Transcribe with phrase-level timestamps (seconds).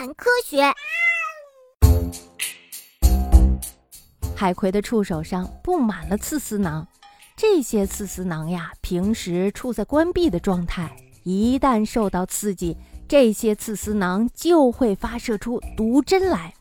[0.00, 0.62] 谈科学。
[4.34, 6.88] 海葵的触手上布满了刺丝囊，
[7.36, 10.90] 这些刺丝囊呀，平时处在关闭的状态，
[11.22, 16.54] 一旦受到刺激，这些刺丝囊就会发射出毒针来。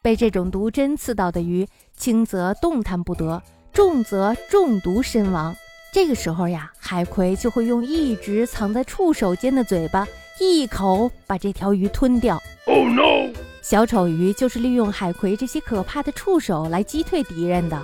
[0.00, 5.54] 被这种毒针刺到的鱼，轻则动弹不得，重则中毒身亡。
[5.92, 12.40] 这个时候呀，海葵就会用一直藏在触手间的嘴巴，一口把这条鱼吞掉。
[12.66, 13.32] Oh no！
[13.62, 17.80] 小丑鱼就是利用海葵这些可怕的触手来击退敌人的。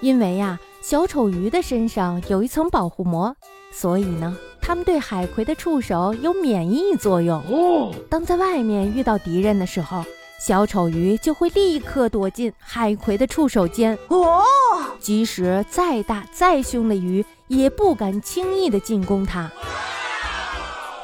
[0.00, 3.34] 因为呀，小丑鱼的身上有一层保护膜，
[3.72, 7.40] 所以呢，它们对海葵的触手有免疫作用。
[7.50, 10.04] 哦，当在外面遇到敌人的时候，
[10.40, 13.96] 小丑鱼就会立刻躲进海葵的触手间。
[14.08, 14.42] 哦，
[14.98, 17.24] 即使再大再凶的鱼。
[17.50, 19.50] 也不敢轻易的进攻它。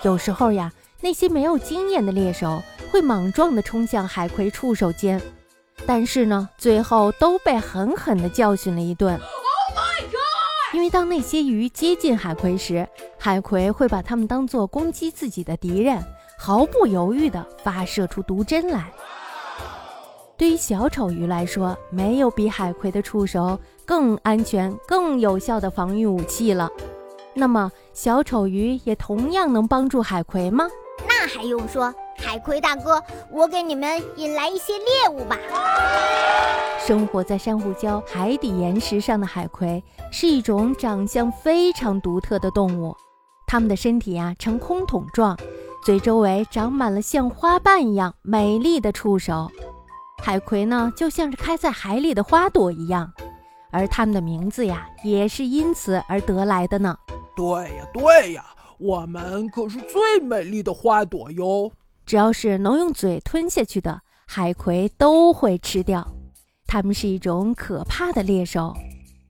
[0.05, 0.73] 有时候呀，
[1.07, 2.61] 那些没有经验的猎手
[2.91, 5.23] 会莽撞地冲向海葵触手间，
[5.87, 9.17] 但是呢，最后都被狠狠地教训了一顿。
[10.73, 12.85] 因为当那些鱼接近海葵时，
[13.17, 16.05] 海葵会把它们当做攻击自己的敌人，
[16.37, 18.93] 毫不犹豫地发射出毒针来。
[20.37, 26.69] 对于小丑鱼来说，没有比海葵的触手更安全、更有效的防御武器了。
[27.33, 30.69] 那么，小丑鱼也同样能帮助海葵吗？
[31.27, 31.93] 那还用说？
[32.19, 35.37] 海葵大哥，我给你们引来一些猎物吧。
[36.79, 39.83] 生活在珊瑚礁、海底岩石上的海葵
[40.13, 42.97] 是一种长相非常独特的动物，
[43.45, 45.37] 它们的身体啊呈空桶状，
[45.85, 49.51] 嘴周围长满了像花瓣一样美丽的触手。
[50.23, 53.13] 海葵呢，就像是开在海里的花朵一样，
[53.73, 56.97] 而它们的名字呀，也是因此而得来的呢。
[57.35, 57.45] 对
[57.77, 58.45] 呀，对呀，
[58.79, 61.73] 我们可是最美丽的花朵哟！
[62.05, 66.07] 只要是能用嘴吞下去的，海葵都会吃掉。
[66.67, 68.75] 它们是一种可怕的猎手，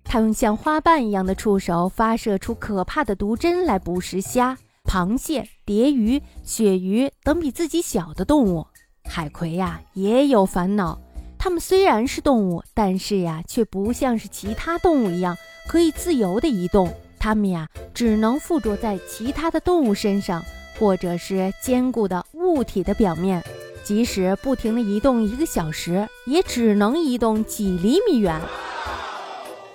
[0.05, 8.67] 它用像花瓣一样的触手发射出可怕的毒针来捕食虾、螃蟹、蝶鱼、鳕鱼等比自己小的动物。
[9.05, 10.99] 海葵呀也有烦恼，
[11.39, 15.37] 它们虽然是动物，但是呀却不像是其他动物一样
[15.69, 16.93] 可以自由的移动。
[17.27, 20.45] 它们呀只能附着在其他的动物身上，
[20.79, 23.43] 或者是坚固的物体的表面。
[23.83, 28.41] 即使不停地移动一个小时，也只能移动几厘米远。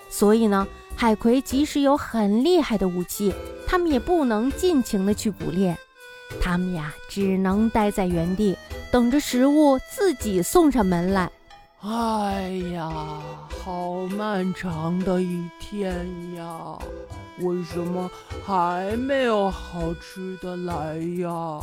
[0.09, 3.33] 所以呢，海葵即使有很厉害的武器，
[3.67, 5.77] 它们也不能尽情的去捕猎。
[6.39, 8.55] 它们呀只能待在原地。
[8.93, 11.29] 等着食物自己送上门来。
[11.81, 12.89] 哎呀，
[13.61, 15.93] 好漫长的一天
[16.37, 16.77] 呀！
[17.39, 18.09] 为什么
[18.45, 21.59] 还没有好吃的来呀？